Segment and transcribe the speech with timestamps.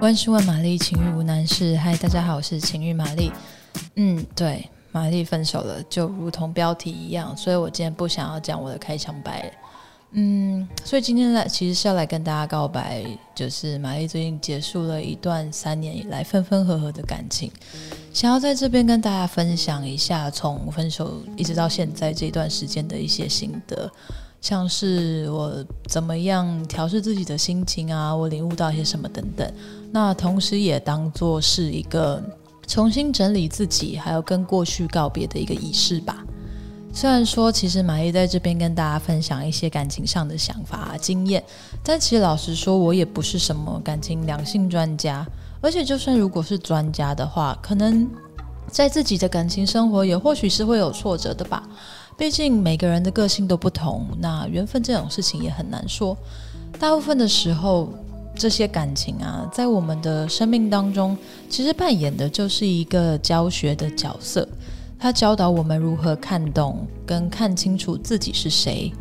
[0.00, 1.76] 万事问玛丽，情欲无难事。
[1.76, 3.32] 嗨，大家好，我是情欲玛丽。
[3.96, 9.52] 嗯，对，玛丽分手了，就如同标题一样，所以我今天不想要讲我的开场白。
[10.12, 13.04] 嗯，所以今天来其实是要来跟大家告白，
[13.34, 17.50] 就是玛丽最近结束了一段三年以来分分合合的感情，
[18.14, 23.90] 想要在这边跟大家分享一下从分手一直到现在这段时间的一些心得。
[24.40, 25.52] 像是我
[25.88, 29.52] 怎么样调试自己的心情啊，我领悟到一些什么等等。
[29.90, 32.22] 那同时也当做是一个
[32.66, 36.24] 重新整理自己，还有跟过去告别的一个仪式吧。
[36.92, 41.42] 虽然说，其实马丽在这边跟大家分享一些感情上的想法、经验，
[41.82, 45.26] 但其实老实说，我也不是什么感情两性专家。
[45.60, 48.08] 而且，就算如果是专家的话，可能
[48.68, 51.62] 在自己的感情生活也或许是会有挫折的吧。
[52.16, 56.16] 毕竟每个人的个性都不同，那缘分这种事情也很难说。
[56.80, 57.92] 大部分的时候，
[58.38, 61.18] 这些感情啊，在我们的生命当中，
[61.50, 64.48] 其实扮演的就是一个教学的角色。
[65.00, 68.92] 它教导我们如何看懂跟看清楚自己是谁，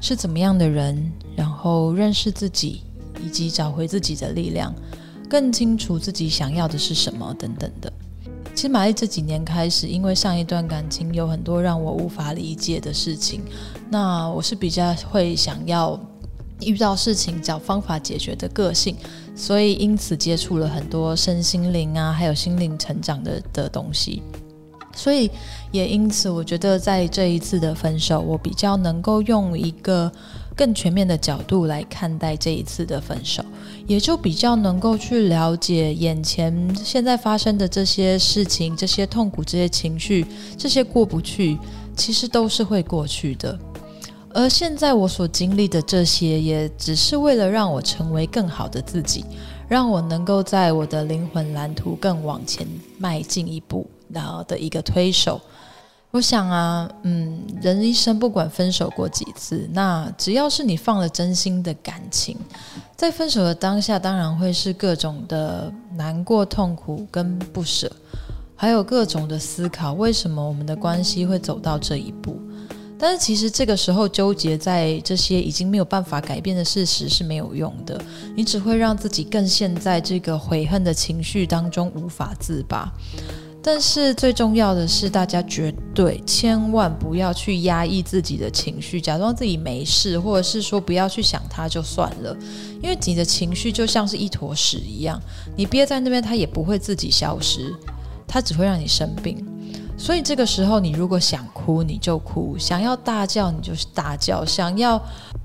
[0.00, 2.82] 是怎么样的人，然后认识自己，
[3.22, 4.74] 以及找回自己的力量，
[5.28, 7.92] 更清楚自己想要的是什么等等的。
[8.54, 13.42] 其实玛丽这几年开始，因为上一段感情有很多让我无法理解的事情，
[13.90, 15.98] 那我是比较会想要
[16.66, 18.96] 遇到事情找方法解决的个性，
[19.34, 24.22] 所以因此接触了很多身心灵啊，还有心灵成长的的东西，
[24.94, 25.30] 所以
[25.70, 30.10] 也因此我觉得在这一次的分手，我比较能够用一个
[30.54, 33.42] 更全面的角度来看待这一次的分手。
[33.88, 40.24] 也就比较能够去了解眼前现在发生的这些事情、这些痛苦、这些情绪、
[40.56, 41.58] 这些过不去，
[41.96, 43.58] 其实都是会过去的。
[44.34, 49.24] 而现在我所经历的这些，也只是为了让我成为更好的自己，
[49.68, 52.66] 让我能够在我的灵魂蓝图更往前
[52.98, 55.40] 迈进一步，然后的一个推手。
[56.10, 62.36] 我想啊，嗯，人一生不管分手过几次，那只要是你放了真心的感情，
[62.94, 67.90] 在分手的当下，当然会是各种的难过、痛苦跟不舍，
[68.54, 72.38] 还有各种的思考，为什么我们的关系会走到这一步？
[73.02, 78.00] 但是其实这个时候纠结在这些已经没有办法改变的事实是没有用的，
[78.36, 82.88] 你只会让自己更陷在这个悔恨的情绪当中无法自拔。
[83.60, 92.36] 但是最重要的是，大家绝对千万不要去压抑自己的情绪，假装自己没事，或者是说不要去想它就算了，
[92.80, 95.20] 因为你的情绪就像是一坨屎一样，
[95.56, 97.74] 你憋在那边，它也不会自己消失，
[98.28, 99.44] 它只会让你生病。
[100.02, 105.00] 所以这个时候，你如果想哭，你就哭；想要大叫，你就是大叫；想要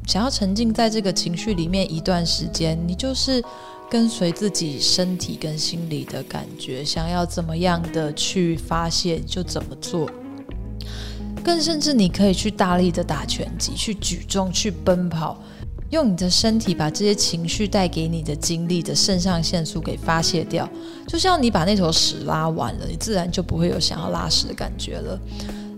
[0.08, 3.44] 想要沉浸在这个情绪里面一段时间，你就是。
[3.90, 10.10] 跟随自己身体跟心理的感觉，想要怎么样的去发泄就怎么做。
[11.42, 15.42] 更甚至你可以去大力的打拳击，去举重，去奔跑，
[15.90, 20.68] 用你的身体把这些情绪带给你的精力的肾上腺素给发泄掉。
[21.08, 25.20] 就像你把那坨屎拉完了，你自然就不会有想要拉屎的感觉了。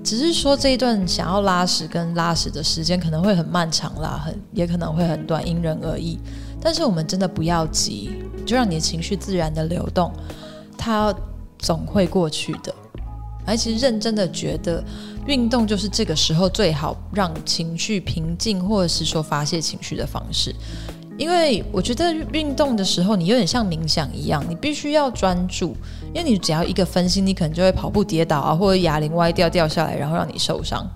[0.04, 6.18] 只是说这一段想要拉屎跟拉屎的时间可能会很漫长啦，很也可能会很短，因人而异。
[6.62, 8.12] 但是我们真的不要急，
[8.46, 10.12] 就让你的情绪自然的流动，
[10.78, 11.14] 它
[11.58, 12.74] 总会过去的。
[13.50, 14.84] 而且认真的觉得，
[15.26, 20.54] 运动就是这个时候最好让情绪平静，或者是说发泄情绪的方式。
[21.18, 25.76] 因为我觉得运动的时候，你有点像冥想一样，你必须要专注，
[26.14, 30.88] 因为你只要一个分心，你可能就会跑步跌倒啊，或者哑铃歪掉掉下来，然后让你受伤。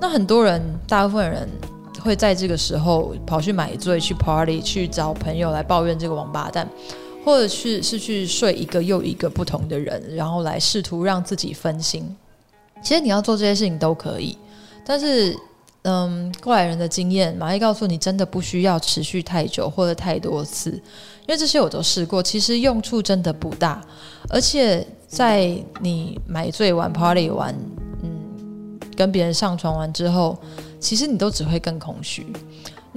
[0.00, 1.48] 那很多人，大部分人。
[2.00, 6.66] 会在这个时候跑去买醉、去 party、去找朋友来抱怨这个王八蛋，
[7.28, 12.16] 或者去是去睡一个又一个不同的人，然后来试图让自己分心。
[12.82, 14.38] 其实你要做这些事情都可以，
[14.82, 15.36] 但是，
[15.82, 23.84] 嗯，过来人的经验，玛丽告诉你，真的不需要持续太久或者太多次，因为这些我都试过，其实用处真的不大。
[24.30, 27.54] 而且在你买醉完、party 完，
[28.02, 30.38] 嗯，跟别人上床完之后。
[30.80, 32.24] 其实你都只会更空虚。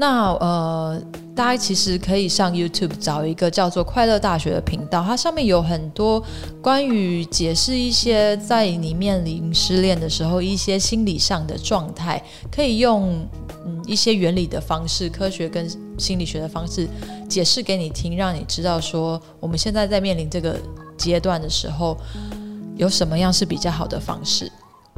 [0.01, 0.99] 那呃，
[1.35, 6.23] 大家其实可以上 YouTube 找一个叫做“快乐大学”的频道，它上面有很多
[6.59, 12.19] 关于解释一些在你面临失恋的时候一些心理上的状态，
[12.51, 13.23] 可以用
[13.63, 15.69] 嗯一些原理的方式、科学跟
[15.99, 16.87] 心理学的方式
[17.29, 20.59] 解释给你听，让你知道说我们现在在面临这个
[20.97, 21.95] 阶段的时候
[22.75, 24.51] 有什么样是比较好的方式。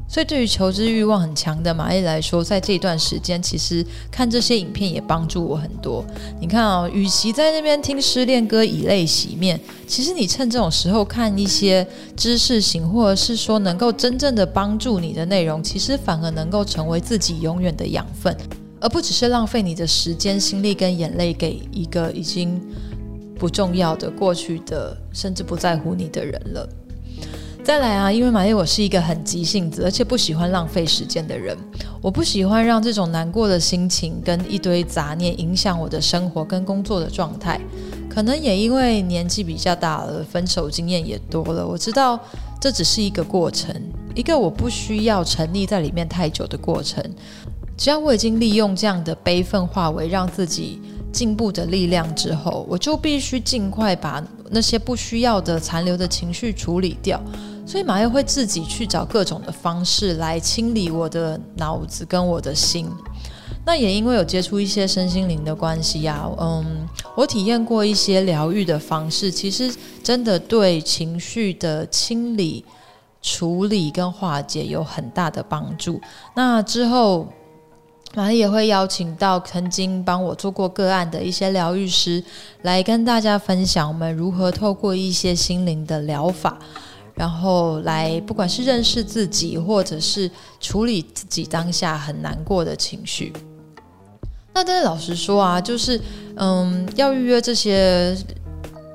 [0.07, 6.05] 所以，对于求知欲望很强的玛丽来说，在这段时间，其实看这些影片也帮助我很多。
[6.39, 18.37] 你看啊、与其在那边听失恋歌以泪洗面，其实你趁这种时候看一些知识型，或者是说能够真正的帮助你的内容，其实反而能够成为自己永远的养分，
[18.79, 22.61] 而不只是浪费你的时间、心力跟眼泪给一个已经
[23.39, 26.69] 不重要的过去的，甚至不在乎你的人了。
[27.63, 31.57] 再来啊，因为玛丽我是一个很急性子，而且不喜欢浪费时间的人。
[32.01, 37.57] 我不喜欢让这种难过的心情跟一堆杂念影响我的生活跟工作的状态。
[38.09, 42.19] 可能也因为年纪比较大了，分手经验也多了，我知道
[42.59, 43.73] 这只是一个过程，
[44.13, 47.01] 一个我不需要沉溺在里面太久的过程。
[47.77, 50.81] 只要我已经利用这样的悲愤化为让自己
[51.13, 54.21] 进步的力量之后，我就必须尽快把
[54.51, 57.19] 那些不需要的残留的情绪处理掉。
[57.65, 62.89] 所以玛丽会自己去找各种的方式来清理我的脑子跟我的心。
[63.65, 69.73] 那也因为有接触一些身心灵的关系啊，嗯，我体验过一些疗愈的方式，其实
[70.03, 72.65] 真的对情绪的清理、
[73.21, 76.01] 处理跟化解有很大的帮助。
[76.35, 77.25] 那之后，
[78.13, 82.21] 马也会邀请到曾经帮我做过个案的一些疗愈师
[82.63, 86.59] 来跟大家分享我们如何透过一些心灵的疗法。
[87.15, 90.29] 然后来，不管是认识自己，或者是
[90.59, 93.31] 处理自己当下很难过的情绪。
[94.53, 95.99] 那但是老实说啊，就是
[96.35, 98.15] 嗯，要预约这些，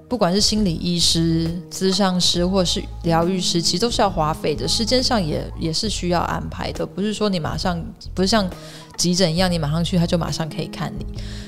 [0.09, 6.87] 不管是心理医师、咨商师，或是疗愈师，其实都是要花费的，时间上也也是需要安排的。
[6.87, 7.81] 不是说你马上，
[8.15, 8.49] 不是像
[8.97, 11.05] 急诊一样，你马上去他就马上可以看你。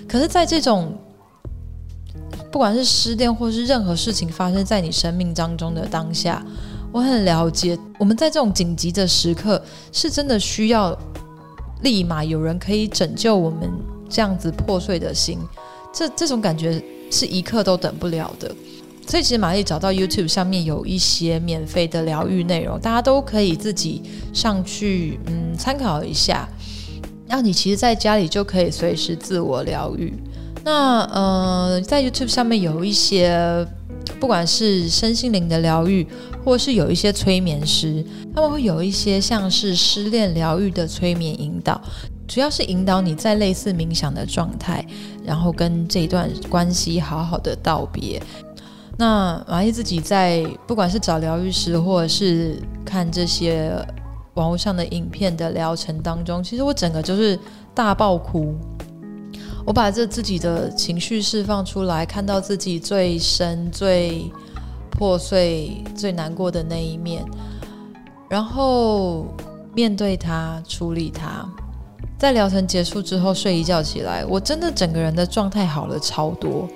[0.09, 0.93] 可是，在这种
[2.51, 6.45] 不管是失恋，或是任何事情发生在你生命当中的当下，
[6.91, 9.63] 我很了解，我们在这种紧急的时刻，
[9.93, 10.97] 是真的需要
[11.83, 13.71] 立马有人可以拯救我们
[14.09, 15.39] 这样子破碎的心。
[15.93, 18.55] 这这种感觉是一刻都等不了的。
[19.07, 24.03] 所以，其实玛丽找到 YouTube 上面有一些免费的疗愈内容，大家都可以自己
[24.33, 26.49] 上去嗯参考一下。
[27.27, 30.13] 让你其实在家里就可以随时自我疗愈。
[30.63, 33.67] 那呃，在 YouTube 上面有一些，
[34.21, 36.07] 不管是身心灵的疗愈，
[36.45, 38.05] 或是有一些催眠师，
[38.35, 41.81] 他们会有一些像是失恋疗愈的催眠引导，
[42.29, 44.85] 主要是引导你在类似冥想的状态，
[45.25, 48.23] 然后跟这段关系好好的道别。
[48.99, 53.73] 那玛丽自己在不管是找疗愈师，或者是看这些
[54.35, 57.39] 网络上的影片的疗程当中，其实我整个就是
[57.75, 58.55] 大爆哭。
[59.71, 64.29] 我把这自己的情绪释放出来，看到自己最深、最
[64.91, 67.25] 破碎、最难过的那一面，
[68.29, 69.27] 然后
[69.73, 71.49] 面对它、处理它。
[72.19, 76.69] 在疗程结束之后，睡一觉起来，我真的整个人的状态好了超多。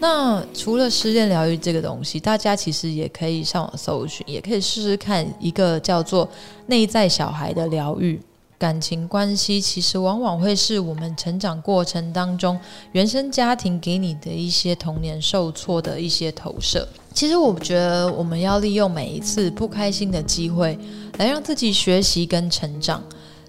[0.00, 6.28] 那除了失恋疗愈这个东西，大家其实也可以上网搜寻，也可以试试看一个叫做
[6.66, 8.20] 内在小孩的疗愈。
[8.60, 12.60] 感情关系其实往往会是我们成长过程当中
[12.92, 16.86] 原生家庭给你的一些童年受挫的一些投射。
[17.14, 20.78] 其实我觉得我们要利用每一次不开心的机会
[21.16, 23.02] 来让自己学习跟成长，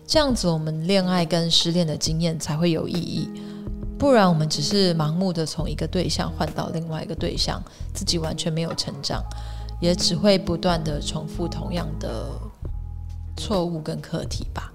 [0.07, 3.27] 这样子我们恋爱跟失恋的经验才会有意义。
[3.99, 7.61] 不然我们只是盲目的从一个对象换到另外一个对象，
[7.93, 9.21] 自己完全没有成长，
[9.81, 12.29] 也只会不断的重复同样的
[13.35, 14.70] 错误跟课题吧。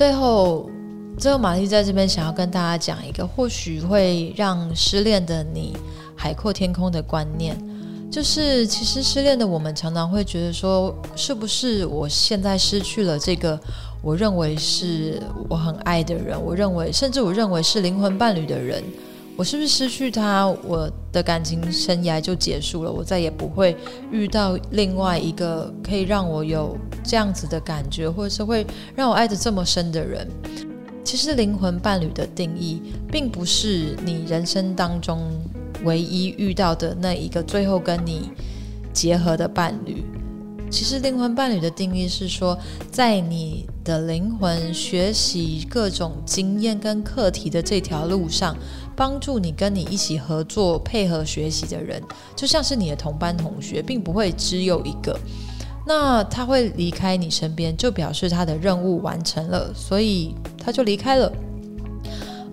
[0.00, 0.70] 最后，
[1.18, 5.76] 最后，玛丽在这边想要跟大家讲一个或许会让失恋的你
[6.16, 7.54] 海阔天空的观念，
[8.10, 13.60] 就是其实失恋的我们常常会觉得说，是不是我现在失去了这个
[14.00, 18.82] 我认为是我很爱的人，我认为甚至我认为是灵魂伴侣的人。
[19.40, 22.92] 我是不是失去他，我的感情生涯就结束了？
[22.92, 23.74] 我再也不会
[24.12, 30.28] 遇到另外一个可以让我有这样子的感觉，或者是会让我爱得这么深的人。
[31.02, 35.22] 其实灵魂伴侣的定义，并不是你人生当中
[35.84, 38.30] 唯一遇到的那一个最后跟你
[38.92, 40.04] 结合的伴侣。
[40.70, 42.56] 其实灵魂伴侣的定义是说，
[42.92, 48.54] 在你的灵魂学习各种经验跟课题的这条路上。
[49.00, 52.02] 帮助你跟你一起合作、配合学习的人，
[52.36, 55.18] 就像是你的同班同学，并不会只有一个。
[55.86, 61.32] 那他会离开你身边，就表示他的任务完成了，所以他就离开了。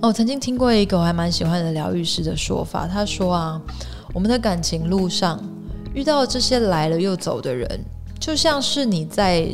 [0.01, 3.61] 哦，曾经听过一个我还蛮喜欢的疗愈师的说法，他说啊，
[4.13, 5.43] 我们的感情路上
[5.93, 7.67] 遇到这些来了又走的人，
[8.21, 9.49] 就像是你在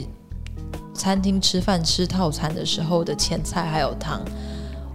[0.93, 4.21] 餐厅吃饭吃套餐的时候的前菜还有汤，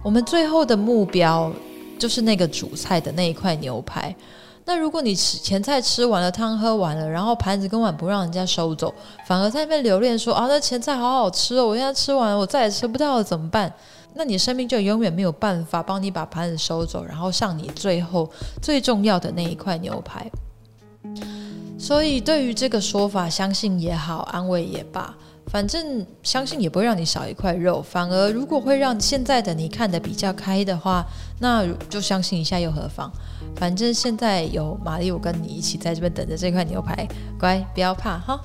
[0.01, 1.51] 我们最后的目标
[1.99, 4.15] 就是那个主菜的那一块牛排。
[4.65, 8.93] 那如果你吃前菜吃完了，汤喝完了，然后盘子跟碗不让人家收走，
[9.25, 13.73] 反而在那边留恋说啊，那前菜好好吃哦，我现在吃完了，我再也吃不到了，怎么办？
[14.13, 18.29] 那你生命就永远没有办法帮你把盘子收走，然后上你最后
[18.61, 20.29] 最重要的那一块牛排。
[21.79, 25.15] 所以对于这个说法，相信也好，安慰也罢，
[25.51, 31.03] 反正相信也不会让你少一块肉，反而如果会让现在的你看得比较开的话，
[31.39, 33.11] 那就相信一下又何妨？
[33.55, 37.07] 反正现在有玛丽，我跟你一起在这边等着这块牛排，
[37.39, 38.39] 乖，不要怕哈。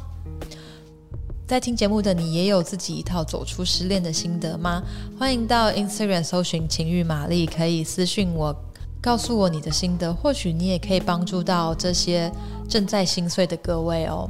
[1.47, 4.83] 在听节目的你也有自己一套走出失恋的心得吗？
[5.19, 8.57] 欢迎到 Instagram 搜寻情欲玛丽，可以私讯我，
[9.03, 12.33] 告诉我你的心得，或许你也可以帮助到这些
[12.67, 14.27] 正在心碎的各位哦。